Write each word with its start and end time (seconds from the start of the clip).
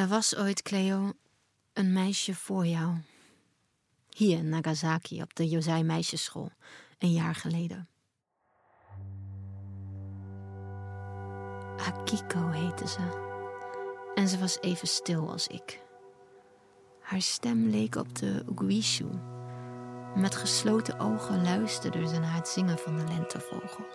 Er 0.00 0.08
was 0.08 0.36
ooit, 0.36 0.62
Cleo, 0.62 1.12
een 1.72 1.92
meisje 1.92 2.34
voor 2.34 2.66
jou. 2.66 2.94
Hier 4.08 4.38
in 4.38 4.48
Nagasaki 4.48 5.22
op 5.22 5.34
de 5.34 5.48
Yosei 5.48 5.82
meisjesschool, 5.82 6.50
een 6.98 7.12
jaar 7.12 7.34
geleden. 7.34 7.88
Akiko 11.76 12.48
heette 12.48 12.88
ze. 12.88 13.28
En 14.14 14.28
ze 14.28 14.38
was 14.38 14.60
even 14.60 14.88
stil 14.88 15.30
als 15.30 15.46
ik. 15.46 15.80
Haar 17.00 17.22
stem 17.22 17.68
leek 17.68 17.94
op 17.94 18.16
de 18.16 18.44
Uguishu. 18.50 19.08
Met 20.16 20.36
gesloten 20.36 20.98
ogen 20.98 21.42
luisterde 21.42 22.08
ze 22.08 22.18
naar 22.18 22.34
het 22.34 22.48
zingen 22.48 22.78
van 22.78 22.96
de 22.96 23.04
lentevogel. 23.04 23.86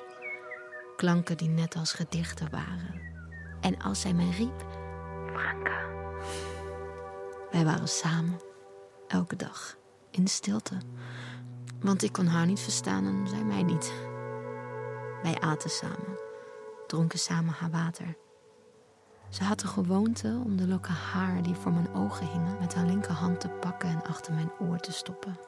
Klanken 0.95 1.37
die 1.37 1.49
net 1.49 1.75
als 1.75 1.93
gedichten 1.93 2.49
waren. 2.49 3.01
En 3.61 3.81
als 3.81 4.01
zij 4.01 4.13
mij 4.13 4.29
riep, 4.29 4.65
Franka. 5.33 5.95
Wij 7.55 7.65
waren 7.65 7.87
samen, 7.87 8.39
elke 9.07 9.36
dag, 9.36 9.77
in 10.11 10.27
stilte. 10.27 10.77
Want 11.79 12.04
ik 12.04 12.11
kon 12.11 12.25
haar 12.25 12.46
niet 12.46 12.59
verstaan 12.59 13.05
en 13.05 13.27
zij 13.27 13.43
mij 13.43 13.63
niet. 13.63 13.93
Wij 15.23 15.39
aten 15.39 15.69
samen, 15.69 16.19
dronken 16.87 17.19
samen 17.19 17.54
haar 17.54 17.69
water. 17.69 18.18
Ze 19.29 19.43
had 19.43 19.60
de 19.60 19.68
gewoonte 19.68 20.41
om 20.46 20.57
de 20.57 20.68
lokken 20.68 20.93
haar 20.93 21.41
die 21.41 21.55
voor 21.55 21.71
mijn 21.71 21.93
ogen 21.93 22.27
hingen 22.27 22.57
met 22.60 22.73
haar 22.73 22.86
linkerhand 22.86 23.39
te 23.39 23.49
pakken 23.49 23.89
en 23.89 24.04
achter 24.04 24.33
mijn 24.33 24.51
oor 24.60 24.79
te 24.79 24.91
stoppen. 24.91 25.39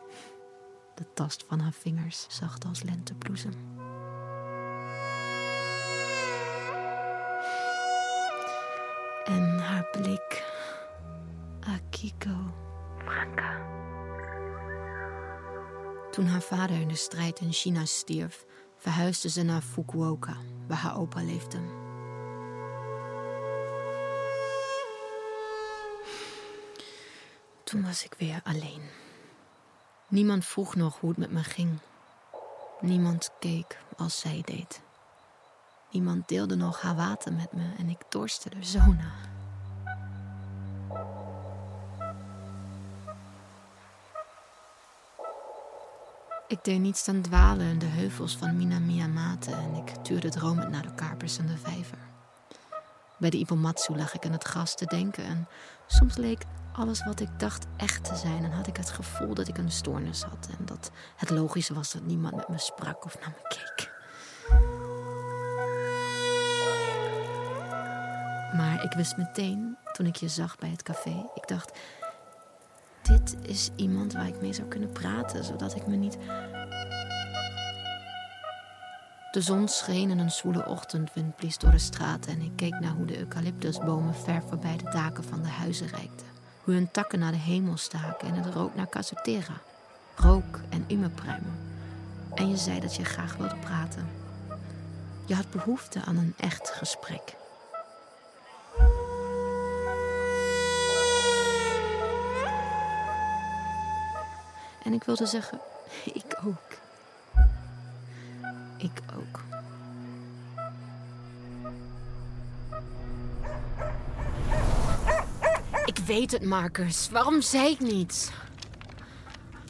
De 0.95 1.05
tast 1.13 1.45
van 1.47 1.59
haar 1.59 1.73
vingers 1.73 2.25
zacht 2.29 2.65
als 2.65 2.83
lentebloesem. 2.83 3.53
En 9.25 9.59
haar 9.59 9.87
blik. 9.91 10.46
Akiko. 11.97 12.53
Franka. 12.97 13.65
Toen 16.11 16.25
haar 16.25 16.41
vader 16.41 16.81
in 16.81 16.87
de 16.87 16.95
strijd 16.95 17.39
in 17.39 17.51
China 17.51 17.85
stierf, 17.85 18.45
verhuisde 18.75 19.29
ze 19.29 19.43
naar 19.43 19.61
Fukuoka, 19.61 20.37
waar 20.67 20.77
haar 20.77 20.97
opa 20.97 21.21
leefde. 21.21 21.57
Toen 27.63 27.83
was 27.83 28.05
ik 28.05 28.15
weer 28.17 28.41
alleen. 28.43 28.81
Niemand 30.07 30.45
vroeg 30.45 30.75
nog 30.75 30.99
hoe 30.99 31.09
het 31.09 31.19
met 31.19 31.31
me 31.31 31.43
ging. 31.43 31.79
Niemand 32.81 33.31
keek 33.39 33.79
als 33.95 34.19
zij 34.19 34.41
deed. 34.45 34.81
Niemand 35.91 36.27
deelde 36.27 36.55
nog 36.55 36.81
haar 36.81 36.95
water 36.95 37.33
met 37.33 37.53
me 37.53 37.73
en 37.77 37.89
ik 37.89 37.99
dorstte 38.09 38.49
er 38.49 38.65
zo 38.65 38.79
naar. 38.79 39.36
Ik 46.47 46.63
deed 46.63 46.79
niets 46.79 47.05
dan 47.05 47.21
dwalen 47.21 47.67
in 47.67 47.79
de 47.79 47.85
heuvels 47.85 48.37
van 48.37 48.57
Minamiyamate 48.57 49.51
en 49.51 49.73
ik 49.73 49.89
tuurde 49.89 50.29
dromend 50.29 50.69
naar 50.69 50.81
de 50.81 50.93
karpers 50.95 51.37
en 51.37 51.47
de 51.47 51.57
vijver. 51.57 51.97
Bij 53.17 53.29
de 53.29 53.37
Ibomatsu 53.37 53.95
lag 53.95 54.13
ik 54.13 54.25
in 54.25 54.31
het 54.31 54.43
gras 54.43 54.75
te 54.75 54.85
denken 54.85 55.23
en 55.23 55.47
soms 55.87 56.15
leek 56.15 56.43
alles 56.73 57.05
wat 57.05 57.19
ik 57.19 57.39
dacht 57.39 57.65
echt 57.77 58.03
te 58.03 58.15
zijn 58.15 58.43
en 58.43 58.51
had 58.51 58.67
ik 58.67 58.77
het 58.77 58.89
gevoel 58.89 59.33
dat 59.33 59.47
ik 59.47 59.57
een 59.57 59.71
stoornis 59.71 60.23
had 60.23 60.49
en 60.59 60.65
dat 60.65 60.91
het 61.15 61.29
logisch 61.29 61.69
was 61.69 61.91
dat 61.91 62.03
niemand 62.03 62.35
met 62.35 62.47
me 62.47 62.57
sprak 62.57 63.05
of 63.05 63.19
naar 63.19 63.33
me 63.35 63.47
keek. 63.47 63.91
Maar 68.57 68.83
ik 68.83 68.93
wist 68.93 69.17
meteen, 69.17 69.77
toen 69.93 70.05
ik 70.05 70.15
je 70.15 70.27
zag 70.27 70.57
bij 70.57 70.69
het 70.69 70.83
café, 70.83 71.29
ik 71.33 71.47
dacht, 71.47 71.79
dit 73.01 73.35
is 73.41 73.69
iemand 73.75 74.13
waar 74.13 74.27
ik 74.27 74.41
mee 74.41 74.53
zou 74.53 74.67
kunnen 74.67 74.91
praten, 74.91 75.43
zodat 75.43 75.75
ik 75.75 75.87
me 75.87 75.95
niet. 75.95 76.17
De 79.31 79.41
zon 79.41 79.67
scheen 79.67 80.11
en 80.11 80.19
een 80.19 80.31
zwoele 80.31 80.67
ochtendwind 80.67 81.35
blies 81.35 81.57
door 81.57 81.71
de 81.71 81.77
straten 81.77 82.31
en 82.31 82.41
ik 82.41 82.51
keek 82.55 82.79
naar 82.79 82.91
hoe 82.91 83.05
de 83.05 83.17
eucalyptusbomen 83.17 84.15
ver 84.15 84.41
voorbij 84.47 84.77
de 84.77 84.89
daken 84.91 85.23
van 85.23 85.41
de 85.41 85.49
huizen 85.49 85.87
reikten. 85.87 86.27
Hoe 86.63 86.73
hun 86.73 86.91
takken 86.91 87.19
naar 87.19 87.31
de 87.31 87.37
hemel 87.37 87.77
staken 87.77 88.27
en 88.27 88.33
het 88.33 88.53
rook 88.53 88.75
naar 88.75 88.89
Casutera. 88.89 89.61
Rook 90.15 90.59
en 90.69 90.85
umepruimen. 90.87 91.59
En 92.33 92.49
je 92.49 92.57
zei 92.57 92.79
dat 92.79 92.95
je 92.95 93.05
graag 93.05 93.35
wilde 93.35 93.55
praten. 93.55 94.07
Je 95.25 95.35
had 95.35 95.51
behoefte 95.51 96.01
aan 96.05 96.17
een 96.17 96.33
echt 96.37 96.69
gesprek. 96.69 97.35
En 104.87 104.93
ik 104.93 105.03
wilde 105.03 105.25
zeggen, 105.25 105.59
ik 106.13 106.37
ook. 106.45 106.77
Ik 108.77 109.01
ook. 109.17 109.43
Ik 115.85 115.97
weet 115.97 116.31
het, 116.31 116.43
Marcus. 116.43 117.09
Waarom 117.09 117.41
zei 117.41 117.69
ik 117.69 117.79
niets? 117.79 118.29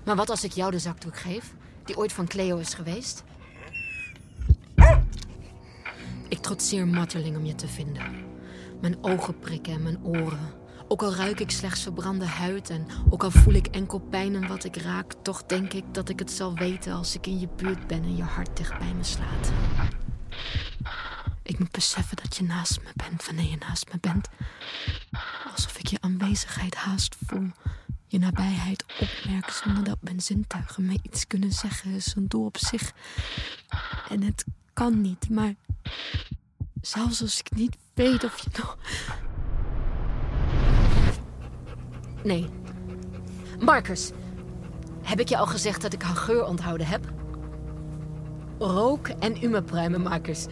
Maar 0.03 0.16
wat 0.16 0.29
als 0.29 0.44
ik 0.44 0.51
jou 0.51 0.72
de 0.72 0.79
zakdoek 0.79 1.17
geef, 1.17 1.53
die 1.84 1.97
ooit 1.97 2.13
van 2.13 2.28
Cleo 2.28 2.57
is 2.57 2.73
geweest? 2.73 3.23
Ik 6.28 6.38
trotseer 6.38 6.88
Matterling 6.88 7.38
om 7.38 7.45
je 7.45 7.55
te 7.55 7.67
vinden. 7.67 8.25
Mijn 8.81 9.03
ogen 9.03 9.39
prikken 9.39 9.73
en 9.73 9.84
mijn 9.84 10.03
oren. 10.03 10.53
Ook 10.90 11.02
al 11.02 11.16
ruik 11.16 11.40
ik 11.40 11.52
slechts 11.52 11.81
verbrande 11.81 12.25
huid 12.25 12.70
en 12.70 12.88
ook 13.09 13.24
al 13.24 13.31
voel 13.31 13.53
ik 13.53 13.68
enkel 13.68 14.00
pijn 14.00 14.34
in 14.34 14.48
wat 14.48 14.64
ik 14.64 14.75
raak, 14.75 15.14
toch 15.22 15.44
denk 15.44 15.74
ik 15.74 15.84
dat 15.92 16.09
ik 16.09 16.20
het 16.20 16.31
zal 16.31 16.56
weten 16.56 16.94
als 16.94 17.16
ik 17.16 17.28
in 17.28 17.40
je 17.40 17.48
buurt 17.56 17.88
ben 17.88 18.03
en 18.03 18.16
je 18.16 18.24
hart 18.24 18.58
dicht 18.58 18.78
bij 18.78 18.94
me 18.94 19.03
slaat. 19.03 19.52
Ik 21.44 21.59
moet 21.59 21.72
beseffen 21.72 22.18
dat 22.18 22.38
je 22.38 22.44
naast 22.44 22.81
me 22.84 22.90
bent 22.96 23.26
wanneer 23.26 23.50
je 23.50 23.58
naast 23.58 23.94
me 23.94 24.00
bent. 24.00 24.28
Alsof 25.52 25.78
ik 25.78 25.88
je 25.88 26.02
aanwezigheid 26.02 26.76
haast 26.76 27.16
voel. 27.26 27.52
Je 28.08 28.20
nabijheid 28.20 28.86
opmerk 29.00 29.50
zonder 29.50 29.84
dat 29.84 29.97
mijn 30.02 30.22
zintuigen 30.22 30.86
me 30.86 31.00
iets 31.02 31.28
kunnen 31.28 31.52
zeggen 31.52 31.92
is 31.92 32.16
een 32.16 32.28
doel 32.28 32.46
op 32.46 32.58
zich. 32.58 32.92
En 34.09 34.24
het 34.24 34.46
kan 34.74 35.02
niet, 35.02 35.30
maar 35.30 35.56
zelfs 36.81 37.22
als 37.22 37.40
ik 37.40 37.52
niet 37.56 37.78
weet 37.94 38.24
of 38.24 38.40
je 38.40 38.50
nog. 38.58 38.78
Nee. 42.23 42.50
Marcus, 43.59 44.11
heb 45.01 45.19
ik 45.19 45.29
je 45.29 45.38
al 45.38 45.45
gezegd 45.45 45.81
dat 45.81 45.94
ik 45.94 46.01
haar 46.01 46.16
geur 46.16 46.45
onthouden 46.45 46.88
heb? 46.88 47.01
Rook 48.59 49.07
en 49.07 49.44
umepruimen, 49.44 50.01
Marcus. 50.01 50.45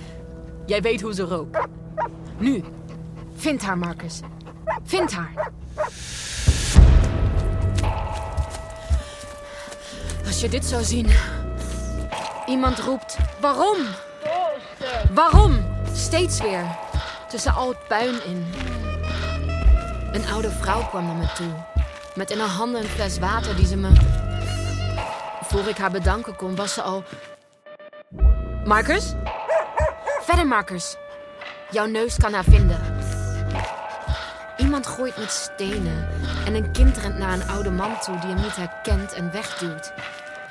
Jij 0.66 0.82
weet 0.82 1.02
hoe 1.02 1.14
ze 1.14 1.24
rookt. 1.24 1.58
Nu, 2.38 2.64
vind 3.36 3.62
haar, 3.62 3.78
Marcus. 3.78 4.20
Vind 4.84 5.12
haar. 5.14 5.52
Als 10.26 10.42
je 10.42 10.50
dit 10.50 10.66
zou 10.66 10.84
zien. 10.84 11.08
Iemand 12.46 12.80
roept: 12.80 13.18
Waarom? 13.42 13.78
Waarom? 15.14 15.66
Steeds 15.94 16.42
weer. 16.42 16.78
Tussen 17.28 17.54
al 17.54 17.70
het 17.70 17.88
puin 17.88 18.26
in. 18.26 18.46
Een 20.16 20.28
oude 20.28 20.52
vrouw 20.52 20.88
kwam 20.88 21.06
naar 21.06 21.16
me 21.16 21.28
toe. 21.36 21.54
Met 22.14 22.32
in 22.32 22.40
haar 22.40 22.48
handen 22.48 22.82
een 22.82 22.88
fles 22.88 23.20
water 23.20 23.56
die 23.56 23.66
ze 23.66 23.78
me. 23.78 23.90
Voor 25.42 25.68
ik 25.68 25.78
haar 25.78 25.92
bedanken 25.92 26.36
kon, 26.36 26.56
was 26.56 26.74
ze 26.74 26.82
al. 26.82 27.04
Marcus? 28.64 29.14
Verder, 30.22 30.48
Marcus. 30.48 30.96
Jouw 31.72 31.86
neus 31.86 32.18
kan 32.18 32.34
haar 32.34 32.44
vinden. 32.44 32.80
Iemand 34.58 34.88
gooit 34.88 35.18
met 35.18 35.32
stenen 35.32 36.08
en 36.46 36.56
een 36.56 36.72
kind 36.72 36.98
rent 36.98 37.18
naar 37.18 37.34
een 37.34 37.48
oude 37.48 37.72
man 37.72 38.00
toe 38.00 38.20
die 38.20 38.30
hem 38.30 38.42
niet 38.42 38.56
herkent 38.56 39.14
en 39.14 39.32
wegduwt. 39.32 39.94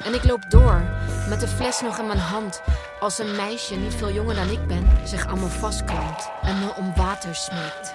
En 0.04 0.14
ik 0.14 0.24
loop 0.24 0.50
door, 0.50 0.82
met 1.28 1.40
de 1.40 1.48
fles 1.48 1.80
nog 1.80 1.98
in 1.98 2.06
mijn 2.06 2.18
hand, 2.18 2.62
als 3.00 3.18
een 3.18 3.36
meisje, 3.36 3.74
niet 3.74 3.94
veel 3.94 4.10
jonger 4.10 4.34
dan 4.34 4.50
ik 4.50 4.66
ben, 4.66 4.88
zich 5.04 5.26
aan 5.26 5.40
me 5.40 5.46
vastklampt 5.46 6.30
en 6.42 6.58
me 6.58 6.74
om 6.76 6.92
water 6.96 7.34
smeekt. 7.34 7.94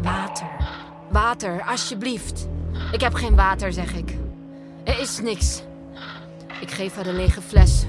Water. 0.00 0.46
Water, 1.10 1.62
alsjeblieft. 1.62 2.48
Ik 2.92 3.00
heb 3.00 3.14
geen 3.14 3.36
water, 3.36 3.72
zeg 3.72 3.94
ik. 3.94 4.16
Er 4.84 5.00
is 5.00 5.20
niks. 5.20 5.62
Ik 6.60 6.70
geef 6.70 6.94
haar 6.94 7.04
de 7.04 7.12
lege 7.12 7.40
fles. 7.40 7.84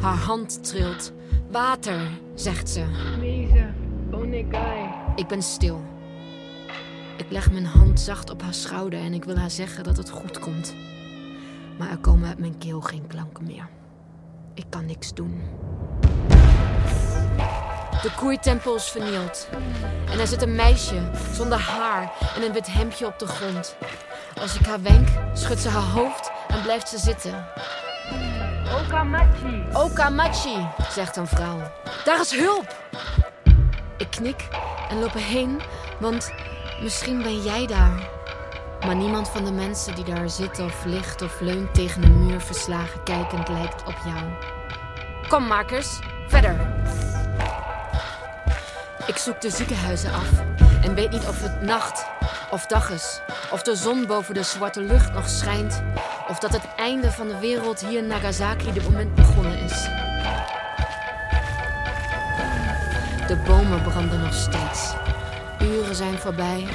Haar 0.00 0.16
hand 0.16 0.64
trilt. 0.64 1.12
Water, 1.50 2.00
zegt 2.34 2.70
ze. 2.70 2.84
Ik 5.14 5.26
ben 5.26 5.42
stil. 5.42 5.82
Ik 7.16 7.30
leg 7.30 7.52
mijn 7.52 7.66
hand 7.66 8.00
zacht 8.00 8.30
op 8.30 8.42
haar 8.42 8.54
schouder 8.54 9.00
en 9.00 9.14
ik 9.14 9.24
wil 9.24 9.36
haar 9.36 9.50
zeggen 9.50 9.84
dat 9.84 9.96
het 9.96 10.10
goed 10.10 10.38
komt. 10.38 10.74
Maar 11.78 11.90
er 11.90 11.98
komen 11.98 12.28
uit 12.28 12.38
mijn 12.38 12.58
keel 12.58 12.80
geen 12.80 13.06
klanken 13.06 13.44
meer. 13.44 13.68
Ik 14.54 14.64
kan 14.68 14.86
niks 14.86 15.14
doen. 15.14 15.40
De 18.04 18.10
koeitempel 18.16 18.74
is 18.74 18.88
vernield. 18.90 19.48
En 20.10 20.20
er 20.20 20.26
zit 20.26 20.42
een 20.42 20.54
meisje 20.54 21.10
zonder 21.32 21.58
haar 21.58 22.12
en 22.36 22.42
een 22.42 22.52
wit 22.52 22.66
hemdje 22.66 23.06
op 23.06 23.18
de 23.18 23.26
grond. 23.26 23.76
Als 24.40 24.58
ik 24.58 24.66
haar 24.66 24.82
wenk, 24.82 25.08
schudt 25.32 25.60
ze 25.60 25.68
haar 25.68 25.82
hoofd 25.82 26.30
en 26.48 26.62
blijft 26.62 26.88
ze 26.88 26.98
zitten. 26.98 27.46
Okamachi. 28.82 29.64
Okamachi, 29.72 30.66
zegt 30.90 31.16
een 31.16 31.26
vrouw. 31.26 31.60
Daar 32.04 32.20
is 32.20 32.30
hulp! 32.36 32.76
Ik 33.96 34.10
knik 34.10 34.48
en 34.90 34.98
loop 34.98 35.14
erheen, 35.14 35.60
want 36.00 36.32
misschien 36.82 37.22
ben 37.22 37.42
jij 37.42 37.66
daar. 37.66 38.08
Maar 38.86 38.96
niemand 38.96 39.28
van 39.28 39.44
de 39.44 39.52
mensen 39.52 39.94
die 39.94 40.04
daar 40.04 40.30
zit 40.30 40.58
of 40.58 40.84
ligt 40.84 41.22
of 41.22 41.40
leunt 41.40 41.74
tegen 41.74 42.02
een 42.02 42.26
muur 42.26 42.40
verslagen 42.40 43.02
kijkend 43.02 43.48
lijkt 43.48 43.82
op 43.86 43.96
jou. 44.04 44.24
Kom, 45.28 45.46
makers, 45.46 45.98
verder. 46.28 46.73
Ik 49.06 49.16
zoek 49.16 49.40
de 49.40 49.50
ziekenhuizen 49.50 50.12
af 50.12 50.30
en 50.82 50.94
weet 50.94 51.10
niet 51.10 51.26
of 51.26 51.42
het 51.42 51.62
nacht 51.62 52.06
of 52.50 52.66
dag 52.66 52.90
is. 52.90 53.20
Of 53.50 53.62
de 53.62 53.76
zon 53.76 54.06
boven 54.06 54.34
de 54.34 54.42
zwarte 54.42 54.80
lucht 54.80 55.12
nog 55.12 55.28
schijnt. 55.28 55.82
Of 56.28 56.38
dat 56.38 56.52
het 56.52 56.66
einde 56.76 57.10
van 57.10 57.28
de 57.28 57.38
wereld 57.38 57.80
hier 57.80 57.98
in 57.98 58.06
Nagasaki 58.06 58.72
dit 58.72 58.84
moment 58.84 59.14
begonnen 59.14 59.58
is. 59.58 59.82
De 63.26 63.42
bomen 63.46 63.82
branden 63.82 64.20
nog 64.20 64.34
steeds. 64.34 64.94
Uren 65.62 65.94
zijn 65.94 66.18
voorbij, 66.18 66.66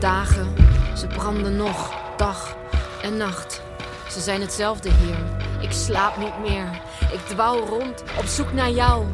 dagen. 0.00 0.54
Ze 0.96 1.06
branden 1.06 1.56
nog, 1.56 1.94
dag 2.16 2.56
en 3.02 3.16
nacht. 3.16 3.62
Ze 4.10 4.20
zijn 4.20 4.40
hetzelfde 4.40 4.90
hier. 4.90 5.18
Ik 5.60 5.72
slaap 5.72 6.16
niet 6.16 6.38
meer. 6.38 6.80
Ik 7.12 7.20
dwaal 7.26 7.58
rond 7.58 8.02
op 8.18 8.24
zoek 8.24 8.52
naar 8.52 8.70
jou. 8.70 9.06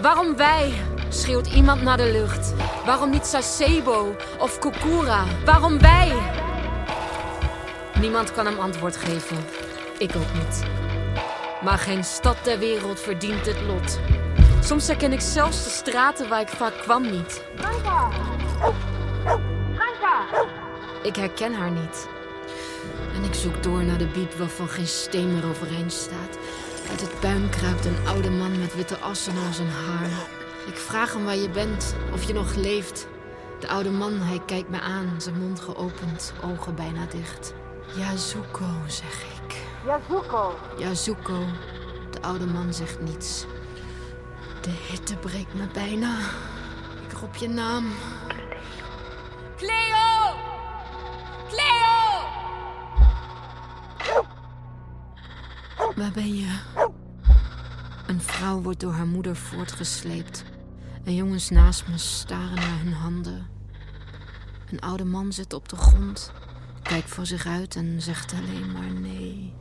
Waarom 0.00 0.36
wij? 0.36 0.74
schreeuwt 1.08 1.46
iemand 1.46 1.82
naar 1.82 1.96
de 1.96 2.12
lucht. 2.12 2.54
Waarom 2.84 3.10
niet 3.10 3.26
Sasebo 3.26 4.16
of 4.38 4.58
Kokura? 4.58 5.24
Waarom 5.44 5.78
wij? 5.78 6.12
Niemand 8.00 8.32
kan 8.32 8.46
hem 8.46 8.58
antwoord 8.58 8.96
geven. 8.96 9.36
Ik 9.98 10.10
ook 10.16 10.32
niet. 10.34 10.62
Maar 11.62 11.78
geen 11.78 12.04
stad 12.04 12.36
ter 12.42 12.58
wereld 12.58 13.00
verdient 13.00 13.44
dit 13.44 13.60
lot. 13.60 13.98
Soms 14.60 14.86
herken 14.86 15.12
ik 15.12 15.20
zelfs 15.20 15.64
de 15.64 15.70
straten 15.70 16.28
waar 16.28 16.40
ik 16.40 16.48
vaak 16.48 16.78
kwam 16.78 17.10
niet. 17.10 17.44
Ik 21.02 21.16
herken 21.16 21.54
haar 21.54 21.70
niet. 21.70 22.08
En 23.14 23.24
ik 23.24 23.34
zoek 23.34 23.62
door 23.62 23.84
naar 23.84 23.98
de 23.98 24.06
biep 24.06 24.32
waarvan 24.34 24.68
geen 24.68 24.86
steen 24.86 25.32
meer 25.32 25.46
overeind 25.46 25.92
staat. 25.92 26.38
Uit 26.90 27.00
het 27.00 27.20
puin 27.20 27.48
kruipt 27.48 27.84
een 27.84 28.06
oude 28.06 28.30
man 28.30 28.58
met 28.58 28.74
witte 28.74 28.96
assen 28.96 29.34
naar 29.34 29.54
zijn 29.54 29.68
haar. 29.68 30.10
Ik 30.66 30.76
vraag 30.76 31.12
hem 31.12 31.24
waar 31.24 31.36
je 31.36 31.50
bent, 31.50 31.94
of 32.12 32.22
je 32.22 32.32
nog 32.32 32.54
leeft. 32.54 33.08
De 33.60 33.68
oude 33.68 33.90
man, 33.90 34.20
hij 34.20 34.40
kijkt 34.46 34.68
me 34.68 34.80
aan, 34.80 35.14
zijn 35.16 35.38
mond 35.38 35.60
geopend, 35.60 36.32
ogen 36.44 36.74
bijna 36.74 37.06
dicht. 37.06 37.54
Yazuko, 37.96 38.66
zeg 38.86 39.22
ik. 39.22 39.56
Yazuko. 39.86 40.54
Yazuko. 40.78 41.44
De 42.10 42.22
oude 42.22 42.46
man 42.46 42.74
zegt 42.74 43.00
niets. 43.00 43.44
De 44.60 44.70
hitte 44.70 45.16
breekt 45.16 45.54
me 45.54 45.66
bijna. 45.72 46.18
Ik 47.08 47.12
roep 47.12 47.34
je 47.34 47.48
naam. 47.48 47.84
Cleo! 49.56 49.74
Cleo! 49.86 50.05
Waar 55.96 56.10
ben 56.12 56.36
je? 56.36 56.58
Een 58.06 58.20
vrouw 58.20 58.60
wordt 58.60 58.80
door 58.80 58.92
haar 58.92 59.06
moeder 59.06 59.36
voortgesleept. 59.36 60.44
En 61.04 61.14
jongens 61.14 61.50
naast 61.50 61.88
me 61.88 61.98
staren 61.98 62.54
naar 62.54 62.78
hun 62.82 62.92
handen. 62.92 63.46
Een 64.70 64.80
oude 64.80 65.04
man 65.04 65.32
zit 65.32 65.52
op 65.52 65.68
de 65.68 65.76
grond, 65.76 66.32
kijkt 66.82 67.08
voor 67.08 67.26
zich 67.26 67.46
uit 67.46 67.76
en 67.76 68.02
zegt 68.02 68.32
alleen 68.32 68.72
maar 68.72 68.90
nee, 68.90 69.54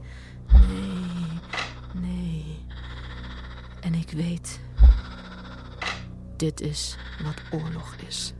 nee, 0.51 1.39
nee. 1.93 2.65
En 3.81 3.93
ik 3.93 4.11
weet, 4.11 4.59
dit 6.37 6.61
is 6.61 6.97
wat 7.23 7.61
oorlog 7.61 7.95
is. 8.07 8.33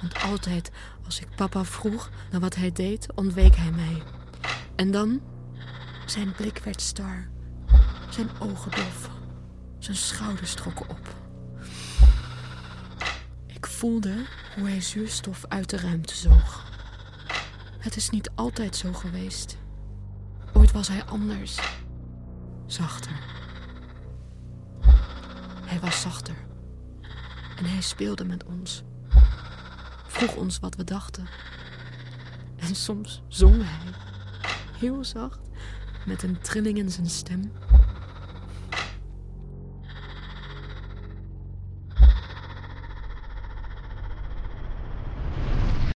Want 0.00 0.22
altijd 0.22 0.70
als 1.04 1.20
ik 1.20 1.28
papa 1.36 1.64
vroeg 1.64 2.10
naar 2.30 2.40
wat 2.40 2.54
hij 2.54 2.72
deed, 2.72 3.14
ontweek 3.14 3.56
hij 3.56 3.70
mij. 3.70 4.02
En 4.76 4.90
dan, 4.90 5.20
zijn 6.10 6.32
blik 6.32 6.58
werd 6.58 6.80
star, 6.80 7.28
zijn 8.08 8.28
ogen 8.38 8.70
dof, 8.70 9.10
zijn 9.78 9.96
schouders 9.96 10.54
trokken 10.54 10.88
op. 10.88 11.14
Ik 13.46 13.66
voelde 13.66 14.24
hoe 14.56 14.68
hij 14.68 14.80
zuurstof 14.80 15.44
uit 15.48 15.70
de 15.70 15.76
ruimte 15.76 16.14
zoog. 16.14 16.64
Het 17.78 17.96
is 17.96 18.10
niet 18.10 18.30
altijd 18.34 18.76
zo 18.76 18.92
geweest. 18.92 19.56
Ooit 20.52 20.72
was 20.72 20.88
hij 20.88 21.04
anders. 21.04 21.58
Zachter. 22.66 23.12
Hij 25.64 25.80
was 25.80 26.00
zachter. 26.00 26.36
En 27.56 27.64
hij 27.64 27.80
speelde 27.80 28.24
met 28.24 28.44
ons. 28.44 28.82
Vroeg 30.06 30.34
ons 30.34 30.58
wat 30.58 30.74
we 30.74 30.84
dachten. 30.84 31.26
En 32.56 32.74
soms 32.74 33.22
zong 33.28 33.62
hij. 33.64 33.92
Heel 34.78 35.04
zacht, 35.04 35.49
met 36.06 36.22
een 36.22 36.38
trilling 36.40 36.78
in 36.78 36.90
zijn 36.90 37.08
stem. 37.08 37.52